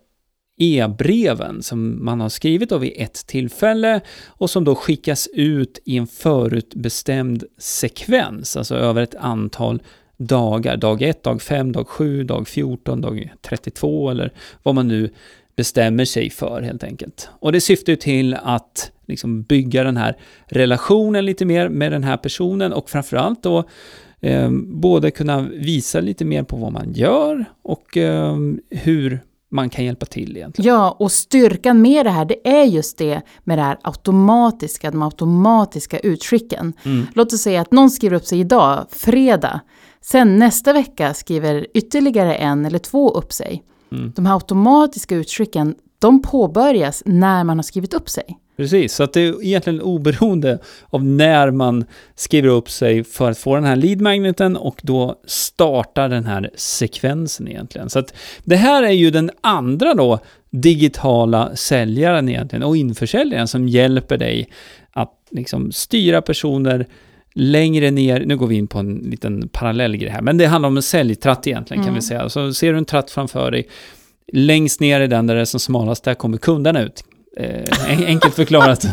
e-breven 0.57 1.63
som 1.63 2.05
man 2.05 2.22
har 2.22 2.29
skrivit 2.29 2.69
då 2.69 2.77
vid 2.77 2.93
ett 2.95 3.27
tillfälle 3.27 4.01
och 4.27 4.50
som 4.50 4.63
då 4.63 4.75
skickas 4.75 5.29
ut 5.33 5.79
i 5.86 5.98
en 5.98 6.07
förutbestämd 6.07 7.43
sekvens, 7.57 8.57
alltså 8.57 8.75
över 8.75 9.01
ett 9.01 9.15
antal 9.15 9.81
dagar. 10.17 10.77
Dag 10.77 11.01
1, 11.01 11.24
dag 11.24 11.41
5, 11.41 11.72
dag 11.72 11.88
7, 11.88 12.24
dag 12.24 12.48
14, 12.48 13.01
dag 13.01 13.33
32 13.41 14.10
eller 14.10 14.33
vad 14.63 14.75
man 14.75 14.88
nu 14.88 15.10
bestämmer 15.55 16.05
sig 16.05 16.29
för 16.29 16.62
helt 16.62 16.83
enkelt. 16.83 17.29
Och 17.39 17.51
det 17.51 17.62
syftar 17.62 17.91
ju 17.91 17.98
till 17.98 18.33
att 18.33 18.91
liksom 19.05 19.43
bygga 19.43 19.83
den 19.83 19.98
här 19.98 20.17
relationen 20.45 21.25
lite 21.25 21.45
mer 21.45 21.69
med 21.69 21.91
den 21.91 22.03
här 22.03 22.17
personen 22.17 22.74
och 22.74 22.89
framförallt 22.89 23.43
då 23.43 23.63
eh, 24.22 24.51
både 24.65 25.12
kunna 25.12 25.41
visa 25.41 26.00
lite 26.01 26.25
mer 26.25 26.43
på 26.43 26.57
vad 26.57 26.72
man 26.72 26.93
gör 26.93 27.45
och 27.62 27.98
eh, 27.98 28.38
hur 28.69 29.19
man 29.53 29.69
kan 29.69 29.86
hjälpa 29.86 30.05
till 30.05 30.38
egentligen. 30.38 30.74
Ja, 30.74 30.95
och 31.00 31.12
styrkan 31.12 31.81
med 31.81 32.05
det 32.05 32.10
här, 32.10 32.25
det 32.25 32.48
är 32.48 32.63
just 32.63 32.98
det 32.98 33.22
med 33.43 33.57
det 33.57 33.62
här 33.62 33.77
automatiska, 33.81 34.91
de 34.91 35.01
automatiska 35.01 36.00
utskicken. 36.00 36.74
Mm. 36.83 37.07
Låt 37.13 37.33
oss 37.33 37.41
säga 37.41 37.62
att 37.62 37.72
någon 37.72 37.89
skriver 37.89 38.15
upp 38.15 38.25
sig 38.25 38.39
idag, 38.39 38.86
fredag. 38.89 39.60
Sen 40.01 40.39
nästa 40.39 40.74
vecka 40.74 41.13
skriver 41.13 41.67
ytterligare 41.74 42.36
en 42.36 42.65
eller 42.65 42.79
två 42.79 43.12
upp 43.12 43.33
sig. 43.33 43.63
Mm. 43.91 44.12
De 44.15 44.25
här 44.25 44.33
automatiska 44.33 45.15
utskicken, 45.15 45.75
de 46.00 46.22
påbörjas 46.22 47.03
när 47.05 47.43
man 47.43 47.57
har 47.57 47.63
skrivit 47.63 47.93
upp 47.93 48.10
sig. 48.10 48.38
Precis, 48.57 48.93
så 48.93 49.03
att 49.03 49.13
det 49.13 49.22
är 49.22 49.43
egentligen 49.43 49.81
oberoende 49.81 50.60
av 50.89 51.05
när 51.05 51.51
man 51.51 51.86
skriver 52.15 52.50
upp 52.50 52.69
sig 52.69 53.03
för 53.03 53.31
att 53.31 53.38
få 53.38 53.55
den 53.55 53.63
här 53.63 53.75
lead 53.75 54.01
magneten 54.01 54.57
och 54.57 54.79
då 54.83 55.15
startar 55.25 56.10
den 56.10 56.25
här 56.25 56.50
sekvensen 56.55 57.48
egentligen. 57.48 57.89
Så 57.89 58.00
att 58.00 58.13
det 58.43 58.55
här 58.55 58.83
är 58.83 58.91
ju 58.91 59.12
den 59.12 59.31
andra 59.41 59.93
då 59.93 60.19
digitala 60.50 61.55
säljaren 61.55 62.29
egentligen 62.29 62.63
och 62.63 62.77
införsäljaren 62.77 63.48
som 63.48 63.67
hjälper 63.67 64.17
dig 64.17 64.50
att 64.91 65.13
liksom 65.31 65.72
styra 65.72 66.22
personer 66.22 66.88
längre 67.36 67.91
ner, 67.91 68.25
nu 68.25 68.38
går 68.38 68.48
vi 68.48 68.55
in 68.55 68.67
på 68.67 68.79
en 68.79 68.95
liten 68.95 69.50
parallell 69.51 69.98
grej 69.98 70.10
här, 70.10 70.22
men 70.22 70.38
det 70.38 70.45
handlar 70.45 70.67
om 70.67 70.77
en 70.77 70.83
säljtratt 70.83 71.48
egentligen 71.48 71.83
kan 71.83 71.89
Mm. 71.89 71.95
vi 71.95 72.01
säga. 72.01 72.29
Så 72.29 72.53
ser 72.53 72.72
du 72.72 72.77
en 72.77 72.86
tratt 72.86 73.12
framför 73.12 73.51
dig, 73.51 73.67
längst 74.33 74.79
ner 74.79 75.01
i 75.01 75.07
den 75.07 75.27
där 75.27 75.36
det 75.36 75.41
är 75.41 75.45
som 75.45 75.60
smalast, 75.60 76.03
där 76.03 76.13
kommer 76.13 76.38
kunderna 76.38 76.81
ut. 76.81 77.03
Eh, 77.38 77.92
en- 77.94 78.06
enkelt 78.06 78.36
förklarat. 78.36 78.86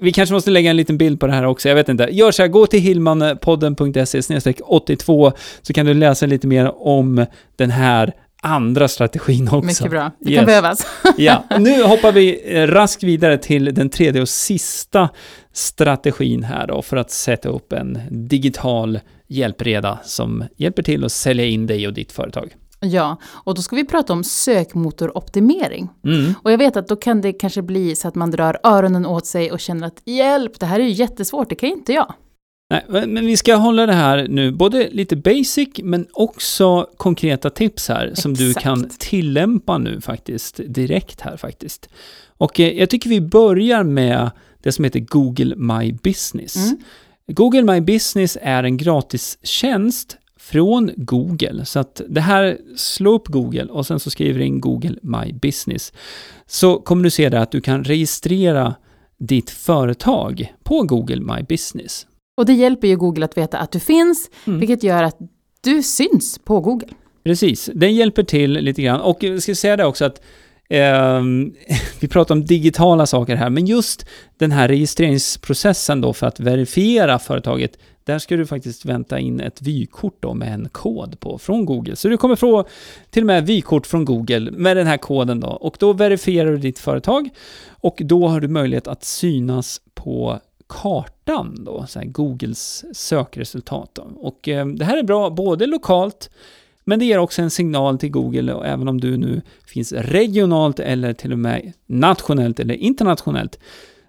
Vi 0.00 0.12
kanske 0.12 0.32
måste 0.32 0.50
lägga 0.50 0.70
en 0.70 0.76
liten 0.76 0.98
bild 0.98 1.20
på 1.20 1.26
det 1.26 1.32
här 1.32 1.44
också, 1.44 1.68
jag 1.68 1.76
vet 1.76 1.88
inte. 1.88 2.08
Gör 2.12 2.30
så 2.32 2.42
här, 2.42 2.48
gå 2.48 2.66
till 2.66 2.80
hillmanpodden.se 2.80 4.52
82 4.64 5.32
så 5.62 5.72
kan 5.72 5.86
du 5.86 5.94
läsa 5.94 6.26
lite 6.26 6.46
mer 6.46 6.72
om 6.86 7.26
den 7.56 7.70
här 7.70 8.12
andra 8.42 8.88
strategin 8.88 9.48
också. 9.48 9.66
Mycket 9.66 9.90
bra, 9.90 10.10
det 10.20 10.30
Yes. 10.30 10.38
kan 10.38 10.46
behövas. 10.46 10.86
Ja, 11.16 11.44
nu 11.58 11.82
hoppar 11.82 12.12
vi 12.12 12.40
eh, 12.58 12.66
raskt 12.66 13.02
vidare 13.02 13.38
till 13.38 13.74
den 13.74 13.90
tredje 13.90 14.22
och 14.22 14.28
sista 14.28 15.08
strategin 15.52 16.42
här 16.42 16.66
då 16.66 16.82
för 16.82 16.96
att 16.96 17.10
sätta 17.10 17.48
upp 17.48 17.72
en 17.72 17.98
digital 18.10 19.00
hjälpreda 19.28 19.98
som 20.04 20.44
hjälper 20.56 20.82
till 20.82 21.04
att 21.04 21.12
sälja 21.12 21.44
in 21.44 21.66
dig 21.66 21.86
och 21.86 21.92
ditt 21.94 22.12
företag. 22.12 22.54
Ja, 22.90 23.16
och 23.24 23.54
då 23.54 23.62
ska 23.62 23.76
vi 23.76 23.84
prata 23.84 24.12
om 24.12 24.24
sökmotoroptimering. 24.24 25.88
Mm. 26.04 26.34
Och 26.42 26.52
jag 26.52 26.58
vet 26.58 26.76
att 26.76 26.88
då 26.88 26.96
kan 26.96 27.20
det 27.20 27.32
kanske 27.32 27.62
bli 27.62 27.96
så 27.96 28.08
att 28.08 28.14
man 28.14 28.30
drar 28.30 28.58
öronen 28.62 29.06
åt 29.06 29.26
sig 29.26 29.52
och 29.52 29.60
känner 29.60 29.86
att 29.86 30.02
hjälp, 30.04 30.60
det 30.60 30.66
här 30.66 30.80
är 30.80 30.84
ju 30.84 30.90
jättesvårt, 30.90 31.48
det 31.48 31.54
kan 31.54 31.68
inte 31.68 31.92
jag. 31.92 32.14
Nej, 32.70 33.06
men 33.06 33.26
vi 33.26 33.36
ska 33.36 33.54
hålla 33.54 33.86
det 33.86 33.92
här 33.92 34.28
nu, 34.28 34.52
både 34.52 34.88
lite 34.90 35.16
basic 35.16 35.68
men 35.82 36.06
också 36.12 36.88
konkreta 36.96 37.50
tips 37.50 37.88
här 37.88 38.12
som 38.14 38.34
du 38.34 38.48
Exakt. 38.48 38.64
kan 38.64 38.88
tillämpa 38.98 39.78
nu 39.78 40.00
faktiskt, 40.00 40.60
direkt 40.66 41.20
här 41.20 41.36
faktiskt. 41.36 41.88
Och 42.28 42.60
eh, 42.60 42.78
jag 42.78 42.90
tycker 42.90 43.10
vi 43.10 43.20
börjar 43.20 43.82
med 43.84 44.30
det 44.62 44.72
som 44.72 44.84
heter 44.84 45.00
Google 45.00 45.56
My 45.56 45.92
Business. 45.92 46.56
Mm. 46.56 46.78
Google 47.26 47.62
My 47.62 47.80
Business 47.80 48.38
är 48.42 48.64
en 48.64 48.76
gratis 48.76 49.38
tjänst 49.42 50.16
från 50.50 50.90
Google. 50.96 51.64
Så 51.64 51.78
att 51.78 52.00
det 52.08 52.20
här, 52.20 52.58
slå 52.76 53.14
upp 53.14 53.28
Google 53.28 53.64
och 53.64 53.86
sen 53.86 54.00
så 54.00 54.10
skriver 54.10 54.38
du 54.38 54.44
in 54.44 54.60
Google 54.60 54.94
My 55.02 55.32
Business. 55.32 55.92
Så 56.46 56.78
kommer 56.78 57.04
du 57.04 57.10
se 57.10 57.28
där 57.28 57.38
att 57.38 57.50
du 57.52 57.60
kan 57.60 57.84
registrera 57.84 58.74
ditt 59.18 59.50
företag 59.50 60.52
på 60.64 60.82
Google 60.82 61.20
My 61.20 61.42
Business. 61.48 62.06
Och 62.36 62.46
det 62.46 62.52
hjälper 62.52 62.88
ju 62.88 62.96
Google 62.96 63.24
att 63.24 63.36
veta 63.38 63.58
att 63.58 63.72
du 63.72 63.80
finns, 63.80 64.30
Mm. 64.46 64.60
vilket 64.60 64.82
gör 64.82 65.02
att 65.02 65.18
du 65.60 65.82
syns 65.82 66.38
på 66.44 66.60
Google. 66.60 66.88
Precis, 67.24 67.70
den 67.74 67.94
hjälper 67.94 68.22
till 68.22 68.52
lite 68.52 68.82
grann. 68.82 69.00
Och 69.00 69.22
jag 69.22 69.42
ska 69.42 69.54
säga 69.54 69.76
det 69.76 69.84
också 69.84 70.04
att 70.04 70.20
ehm, 70.70 71.54
vi 72.00 72.08
pratar 72.08 72.34
om 72.34 72.44
digitala 72.44 73.06
saker 73.06 73.36
här, 73.36 73.50
men 73.50 73.66
just 73.66 74.06
den 74.38 74.52
här 74.52 74.68
registreringsprocessen 74.68 76.00
då 76.00 76.12
för 76.12 76.26
att 76.26 76.40
verifiera 76.40 77.18
företaget, 77.18 77.78
där 78.04 78.18
ska 78.18 78.36
du 78.36 78.46
faktiskt 78.46 78.84
vänta 78.84 79.18
in 79.18 79.40
ett 79.40 79.62
vykort 79.62 80.16
då 80.20 80.34
med 80.34 80.54
en 80.54 80.68
kod 80.68 81.20
på 81.20 81.38
från 81.38 81.64
Google. 81.64 81.96
Så 81.96 82.08
du 82.08 82.16
kommer 82.16 82.36
få 82.36 82.64
till 83.10 83.22
och 83.22 83.26
med 83.26 83.46
vykort 83.46 83.86
från 83.86 84.04
Google 84.04 84.50
med 84.50 84.76
den 84.76 84.86
här 84.86 84.96
koden 84.96 85.40
då. 85.40 85.48
Och 85.48 85.76
då 85.80 85.92
verifierar 85.92 86.50
du 86.50 86.58
ditt 86.58 86.78
företag 86.78 87.28
och 87.68 87.96
då 88.04 88.28
har 88.28 88.40
du 88.40 88.48
möjlighet 88.48 88.88
att 88.88 89.04
synas 89.04 89.80
på 89.94 90.40
kartan 90.66 91.64
då, 91.64 91.86
så 91.88 91.98
här 91.98 92.06
Googles 92.06 92.84
sökresultat 92.92 93.90
då. 93.92 94.02
Och 94.16 94.48
eh, 94.48 94.66
det 94.66 94.84
här 94.84 94.98
är 94.98 95.02
bra 95.02 95.30
både 95.30 95.66
lokalt 95.66 96.30
men 96.84 96.98
det 96.98 97.04
ger 97.04 97.18
också 97.18 97.42
en 97.42 97.50
signal 97.50 97.98
till 97.98 98.10
Google 98.10 98.52
och 98.52 98.66
även 98.66 98.88
om 98.88 99.00
du 99.00 99.16
nu 99.16 99.42
finns 99.66 99.92
regionalt 99.92 100.80
eller 100.80 101.12
till 101.12 101.32
och 101.32 101.38
med 101.38 101.72
nationellt 101.86 102.60
eller 102.60 102.74
internationellt 102.74 103.58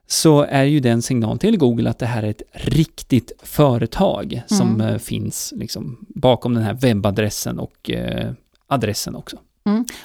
så 0.07 0.41
är 0.41 0.63
ju 0.63 0.79
den 0.79 1.01
signal 1.01 1.39
till 1.39 1.57
Google 1.57 1.89
att 1.89 1.99
det 1.99 2.05
här 2.05 2.23
är 2.23 2.29
ett 2.29 2.41
riktigt 2.51 3.31
företag 3.43 4.41
som 4.47 4.75
Mm. 4.75 4.87
eh, 4.87 4.97
finns 4.97 5.53
liksom 5.55 6.05
bakom 6.07 6.53
den 6.53 6.63
här 6.63 6.73
webbadressen 6.73 7.59
och 7.59 7.89
eh, 7.91 8.31
adressen 8.67 9.15
också. 9.15 9.37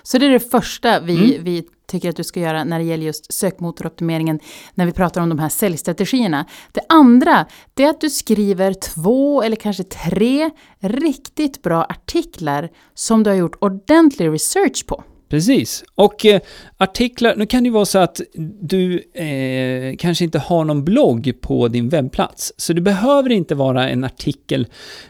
Så 0.02 0.18
det 0.18 0.26
är 0.26 0.30
det 0.30 0.50
första 0.50 1.00
vi, 1.00 1.34
Mm. 1.34 1.44
vi 1.44 1.64
tycker 1.86 2.08
att 2.10 2.16
du 2.16 2.24
ska 2.24 2.40
göra 2.40 2.64
när 2.64 2.78
det 2.78 2.84
gäller 2.84 3.04
just 3.06 3.32
sökmotoroptimeringen, 3.32 4.40
när 4.74 4.86
vi 4.86 4.92
pratar 4.92 5.20
om 5.20 5.28
de 5.28 5.38
här 5.38 5.48
säljstrategierna. 5.48 6.44
Det 6.72 6.80
andra, 6.88 7.46
det 7.74 7.84
är 7.84 7.90
att 7.90 8.00
du 8.00 8.10
skriver 8.10 8.72
två 8.72 9.42
eller 9.42 9.56
kanske 9.56 9.84
tre 9.84 10.50
riktigt 10.80 11.62
bra 11.62 11.84
artiklar 11.84 12.68
som 12.94 13.22
du 13.22 13.30
har 13.30 13.36
gjort 13.36 13.56
ordentlig 13.60 14.28
research 14.32 14.86
på. 14.86 15.04
Precis. 15.30 15.84
Och 15.94 16.26
eh, 16.26 16.40
artiklar, 16.76 17.34
nu 17.36 17.46
kan 17.46 17.62
det 17.62 17.66
ju 17.66 17.72
vara 17.72 17.84
så 17.84 17.98
att 17.98 18.20
du 18.60 18.98
eh, 19.14 19.96
kanske 19.98 20.24
inte 20.24 20.38
har 20.38 20.64
någon 20.64 20.84
blogg 20.84 21.32
på 21.40 21.68
din 21.68 21.88
webbplats. 21.88 22.52
Så 22.56 22.72
det 22.72 22.80
behöver 22.80 23.30
inte 23.30 23.54
vara 23.54 23.88
en 23.88 24.04
artikel 24.04 24.66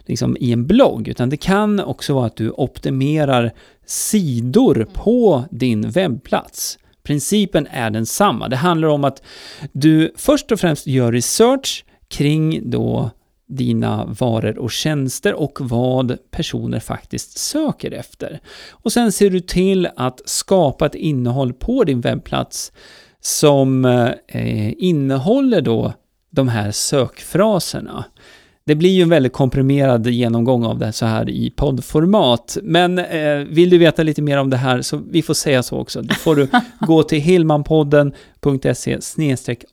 liksom, 0.07 0.37
i 0.41 0.53
en 0.53 0.67
blogg, 0.67 1.09
utan 1.09 1.31
det 1.31 1.37
kan 1.37 1.81
också 1.81 2.15
vara 2.15 2.27
att 2.27 2.37
du 2.37 2.51
optimerar 2.51 3.53
sidor 3.87 4.89
på 4.95 5.45
din 5.51 5.91
webbplats. 5.91 6.79
Principen 7.03 7.67
är 7.71 7.91
densamma. 7.91 8.49
Det 8.49 8.57
handlar 8.57 8.89
om 8.89 9.05
att 9.05 9.23
du 9.73 10.13
först 10.17 10.53
och 10.53 10.61
främst 10.61 10.87
gör 10.87 11.13
research 11.13 11.85
kring 12.09 12.71
då 12.71 13.11
dina 13.51 14.05
varor 14.05 14.59
och 14.59 14.71
tjänster 14.71 15.35
och 15.35 15.59
vad 15.61 16.31
personer 16.31 16.81
faktiskt 16.81 17.39
söker 17.39 17.91
efter. 17.91 18.41
Och 18.71 18.93
sen 18.93 19.13
ser 19.13 19.31
du 19.31 19.41
till 19.41 19.89
att 19.97 20.21
skapa 20.25 20.87
ett 20.87 20.95
innehåll 20.95 21.53
på 21.53 21.85
din 21.85 22.01
webbplats 22.01 22.73
som 23.21 23.85
eh, 24.29 24.73
innehåller 24.83 25.61
då 25.61 25.93
de 26.31 26.49
här 26.49 26.71
sökfraserna. 26.71 28.05
Det 28.71 28.77
blir 28.77 28.91
ju 28.91 29.03
en 29.03 29.09
väldigt 29.09 29.33
komprimerad 29.33 30.07
genomgång 30.07 30.65
av 30.65 30.79
det 30.79 30.93
så 30.93 31.07
här 31.07 31.31
i 31.31 31.51
poddformat. 31.51 32.59
Men 32.63 32.99
eh, 32.99 33.37
vill 33.37 33.71
du 33.71 33.79
veta 33.79 34.03
lite 34.03 34.23
mer 34.23 34.39
om 34.39 34.51
det 34.51 34.57
här 34.57 34.83
så 34.83 35.03
vi 35.11 35.23
får 35.23 35.35
säga 35.35 35.63
så 35.63 35.79
också. 35.79 36.03
Då 36.03 36.15
får 36.15 36.37
du 36.37 36.49
gå 36.81 37.03
till 37.03 37.21
hillmanpodden.se 37.21 38.99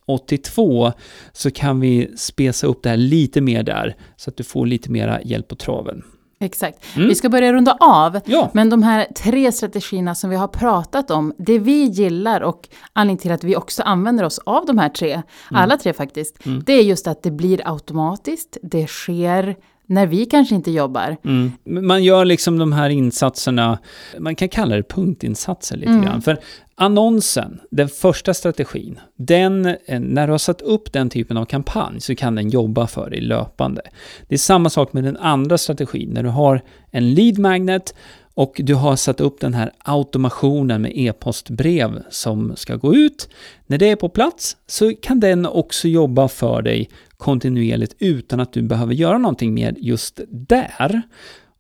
82 0.06 0.92
så 1.34 1.52
kan 1.52 1.80
vi 1.80 2.12
spesa 2.16 2.68
upp 2.68 2.84
det 2.84 2.90
här 2.90 2.98
lite 2.98 3.42
mer 3.42 3.64
där 3.64 3.96
så 4.16 4.30
att 4.30 4.38
du 4.38 4.44
får 4.44 4.66
lite 4.66 4.92
mera 4.92 5.22
hjälp 5.22 5.48
på 5.48 5.56
traven. 5.56 6.04
Exakt. 6.40 6.96
Mm. 6.96 7.08
Vi 7.08 7.16
ska 7.16 7.30
börja 7.30 7.54
runda 7.54 7.78
av. 7.80 8.20
Ja, 8.26 8.50
Men 8.54 8.70
de 8.70 8.84
här 8.84 9.08
tre 9.16 9.52
strategierna 9.52 10.16
som 10.16 10.30
vi 10.30 10.36
har 10.36 10.48
pratat 10.48 11.12
om, 11.12 11.34
det 11.38 11.60
vi 11.60 11.84
gillar 11.84 12.42
och 12.42 12.70
anledningen 12.94 13.22
till 13.22 13.32
att 13.32 13.44
vi 13.44 13.56
också 13.56 13.84
använder 13.84 14.24
oss 14.24 14.40
av 14.46 14.66
de 14.66 14.78
här 14.78 14.90
tre, 14.90 15.22
alla 15.52 15.78
tre 15.78 15.94
faktiskt, 15.94 16.46
Mm. 16.46 16.64
det 16.66 16.74
är 16.74 16.84
just 16.84 17.08
att 17.08 17.24
det 17.24 17.32
blir 17.32 17.62
automatiskt, 17.66 18.58
det 18.62 18.88
sker 18.88 19.56
när 19.90 20.08
vi 20.08 20.26
kanske 20.26 20.56
inte 20.56 20.72
jobbar. 20.72 21.18
Mm. 21.26 21.52
Man 21.66 22.04
gör 22.04 22.26
liksom 22.26 22.60
de 22.60 22.72
här 22.74 22.90
insatserna, 22.90 23.80
man 24.20 24.36
kan 24.36 24.50
kalla 24.50 24.76
det 24.76 24.84
punktinsatser 24.84 25.78
lite 25.78 25.92
Mm. 25.92 26.06
grann. 26.06 26.22
För 26.22 26.38
annonsen, 26.76 27.60
den 27.72 27.90
första 27.90 28.34
strategin, 28.34 29.00
den, 29.16 29.66
eh, 29.66 30.00
när 30.00 30.28
du 30.28 30.34
har 30.34 30.38
satt 30.38 30.62
upp 30.62 30.94
den 30.94 31.10
typen 31.10 31.38
av 31.38 31.46
kampanj 31.46 32.02
så 32.02 32.16
kan 32.16 32.36
den 32.36 32.50
jobba 32.50 32.88
för 32.88 33.10
dig 33.10 33.22
löpande. 33.22 33.82
Det 34.28 34.36
är 34.36 34.40
samma 34.40 34.70
sak 34.70 34.94
med 34.94 35.04
den 35.04 35.18
andra 35.18 35.58
strategin, 35.58 36.10
när 36.14 36.24
du 36.24 36.30
har 36.30 36.62
en 36.92 37.14
lead 37.14 37.38
magnet 37.40 37.94
och 38.34 38.62
du 38.64 38.74
har 38.76 38.96
satt 38.96 39.22
upp 39.22 39.40
den 39.40 39.54
här 39.54 39.72
automationen 39.80 40.82
med 40.82 40.92
e-postbrev 40.96 42.04
som 42.10 42.54
ska 42.56 42.76
gå 42.76 42.96
ut. 42.96 43.30
När 43.68 43.78
det 43.78 43.90
är 43.90 43.96
på 43.96 44.10
plats 44.10 44.58
så 44.68 44.94
kan 45.02 45.20
den 45.20 45.46
också 45.46 45.88
jobba 45.88 46.28
för 46.28 46.62
dig 46.62 46.90
kontinuerligt 47.18 47.96
utan 48.00 48.40
att 48.40 48.54
du 48.54 48.62
behöver 48.62 48.94
göra 48.94 49.18
någonting 49.18 49.54
mer 49.54 49.76
just 49.78 50.22
där. 50.30 51.02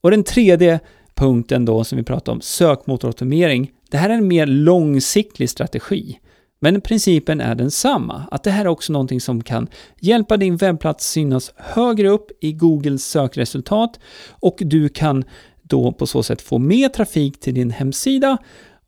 Och 0.02 0.12
den 0.12 0.24
tredje 0.24 0.80
punkten 1.16 1.66
då 1.66 1.84
som 1.84 1.98
vi 1.98 2.04
pratar 2.04 2.32
om, 2.32 2.42
sökmotoroptimering. 2.42 3.72
Det 3.92 3.98
här 3.98 4.10
är 4.10 4.14
en 4.14 4.28
mer 4.28 4.46
långsiktig 4.46 5.50
strategi. 5.50 6.20
Men 6.60 6.82
principen 6.82 7.42
är 7.42 7.56
densamma, 7.56 8.24
att 8.32 8.44
det 8.44 8.52
här 8.52 8.66
är 8.66 8.70
också 8.70 8.94
någonting 8.94 9.22
som 9.22 9.44
kan 9.44 9.68
hjälpa 10.00 10.38
din 10.38 10.58
webbplats 10.58 11.08
synas 11.12 11.54
högre 11.56 12.10
upp 12.10 12.32
i 12.42 12.54
Googles 12.54 13.06
sökresultat 13.06 14.00
och 14.30 14.58
du 14.60 14.90
kan 14.90 15.24
då 15.62 15.92
på 15.92 16.08
så 16.08 16.24
sätt 16.24 16.42
få 16.42 16.58
mer 16.58 16.90
trafik 16.90 17.40
till 17.40 17.54
din 17.54 17.72
hemsida 17.72 18.38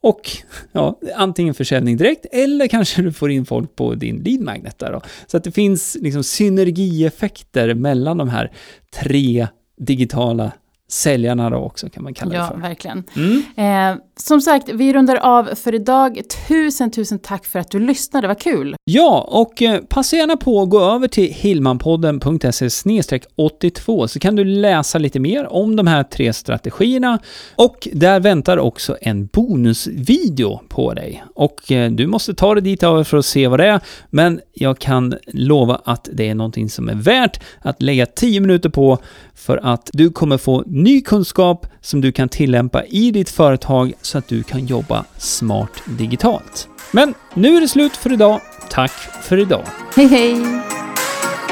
och 0.02 0.32
ja, 0.72 1.00
antingen 1.16 1.54
försäljning 1.54 1.98
direkt 1.98 2.26
eller 2.32 2.68
kanske 2.68 3.02
du 3.02 3.14
får 3.14 3.32
in 3.32 3.46
folk 3.46 3.76
på 3.76 3.96
din 3.96 4.16
lead 4.16 4.42
magnet 4.42 4.80
där 4.80 4.92
då. 4.92 5.02
Så 5.28 5.38
att 5.38 5.44
det 5.44 5.52
finns 5.52 5.98
liksom 6.02 6.24
synergieffekter 6.24 7.74
mellan 7.74 8.18
de 8.18 8.30
här 8.30 8.52
tre 9.04 9.48
digitala 9.78 10.52
säljarna 10.90 11.50
då 11.50 11.58
också 11.58 11.90
kan 11.90 12.04
man 12.04 12.14
kalla 12.14 12.36
ja, 12.36 12.42
det 12.42 12.48
för. 12.48 12.56
Ja, 12.56 12.68
verkligen. 12.68 13.04
Mm. 13.16 13.94
Eh, 13.96 14.02
som 14.16 14.42
sagt, 14.42 14.70
vi 14.70 14.94
rundar 14.94 15.16
av 15.16 15.56
för 15.56 15.76
idag. 15.76 16.22
Tusen, 16.48 16.92
tusen 16.92 17.20
tack 17.20 17.46
för 17.46 17.60
att 17.60 17.72
du 17.72 17.80
lyssnade, 17.80 18.28
vad 18.28 18.40
kul! 18.40 18.76
Ja, 18.84 19.28
och 19.32 19.62
eh, 19.62 19.82
passa 19.82 20.16
gärna 20.16 20.38
på 20.38 20.62
att 20.62 20.70
gå 20.70 20.80
över 20.80 21.08
till 21.08 21.34
hillmanpodden.se 21.34 23.20
82 23.36 24.08
så 24.08 24.20
kan 24.20 24.36
du 24.36 24.44
läsa 24.44 24.98
lite 24.98 25.20
mer 25.20 25.54
om 25.54 25.76
de 25.76 25.88
här 25.88 26.04
tre 26.04 26.34
strategierna 26.34 27.20
och 27.56 27.88
där 27.94 28.20
väntar 28.20 28.58
också 28.58 28.98
en 29.02 29.26
bonusvideo 29.26 30.60
på 30.70 30.94
dig. 30.94 31.24
Och 31.36 31.72
eh, 31.72 31.92
du 31.92 32.08
måste 32.08 32.34
ta 32.34 32.54
dig 32.54 32.64
dit 32.64 32.84
över 32.84 33.04
för 33.04 33.18
att 33.18 33.26
se 33.26 33.48
vad 33.48 33.60
det 33.60 33.68
är, 33.68 33.80
men 34.10 34.42
jag 34.54 34.80
kan 34.80 35.14
lova 35.28 35.82
att 35.86 36.10
det 36.14 36.30
är 36.30 36.36
någonting 36.36 36.70
som 36.70 36.90
är 36.90 36.96
värt 36.96 37.40
att 37.62 37.82
lägga 37.82 38.06
10 38.06 38.40
minuter 38.40 38.70
på 38.70 38.98
för 39.36 39.60
att 39.64 39.90
du 39.94 40.10
kommer 40.10 40.38
få 40.38 40.64
ny 40.84 41.02
kunskap 41.02 41.68
som 41.82 42.02
du 42.02 42.12
kan 42.12 42.30
tillämpa 42.30 42.86
i 42.86 43.12
ditt 43.12 43.30
företag 43.30 43.94
så 44.02 44.18
att 44.18 44.28
du 44.28 44.44
kan 44.44 44.66
jobba 44.66 45.06
smart 45.18 45.84
digitalt. 45.86 46.68
Men 46.92 47.14
nu 47.34 47.58
är 47.58 47.62
det 47.62 47.68
slut 47.68 47.98
för 47.98 48.14
idag. 48.14 48.42
Tack 48.70 48.92
för 49.24 49.38
idag. 49.38 49.64
Hej 49.96 50.08
hej! 50.08 50.62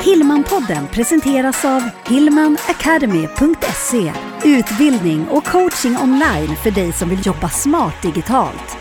Hillmanpodden 0.05 0.87
presenteras 0.87 1.65
av 1.65 1.81
hillmanacademy.se 2.07 4.13
Utbildning 4.45 5.27
och 5.27 5.45
coaching 5.45 5.97
online 5.97 6.55
för 6.63 6.71
dig 6.71 6.93
som 6.93 7.09
vill 7.09 7.25
jobba 7.25 7.49
smart 7.49 8.01
digitalt. 8.01 8.76